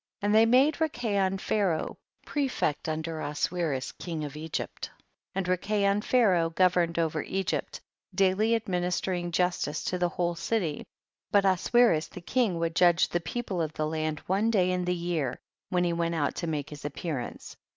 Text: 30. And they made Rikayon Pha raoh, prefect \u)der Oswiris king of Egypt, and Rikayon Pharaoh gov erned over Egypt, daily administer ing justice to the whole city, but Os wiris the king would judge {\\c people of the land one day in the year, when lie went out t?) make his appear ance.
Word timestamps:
30. 0.21 0.25
And 0.25 0.33
they 0.35 0.45
made 0.47 0.77
Rikayon 0.79 1.39
Pha 1.39 1.61
raoh, 1.63 1.95
prefect 2.25 2.87
\u)der 2.87 3.19
Oswiris 3.21 3.95
king 3.99 4.23
of 4.23 4.35
Egypt, 4.35 4.89
and 5.35 5.45
Rikayon 5.45 6.03
Pharaoh 6.03 6.49
gov 6.49 6.71
erned 6.71 6.97
over 6.97 7.21
Egypt, 7.21 7.79
daily 8.15 8.55
administer 8.55 9.13
ing 9.13 9.31
justice 9.31 9.83
to 9.83 9.99
the 9.99 10.09
whole 10.09 10.33
city, 10.33 10.87
but 11.29 11.45
Os 11.45 11.69
wiris 11.69 12.09
the 12.09 12.19
king 12.19 12.57
would 12.57 12.73
judge 12.75 13.09
{\\c 13.09 13.19
people 13.19 13.61
of 13.61 13.73
the 13.73 13.85
land 13.85 14.21
one 14.21 14.49
day 14.49 14.71
in 14.71 14.85
the 14.85 14.95
year, 14.95 15.39
when 15.69 15.83
lie 15.83 15.91
went 15.91 16.15
out 16.15 16.33
t?) 16.33 16.47
make 16.47 16.71
his 16.71 16.83
appear 16.83 17.19
ance. 17.19 17.55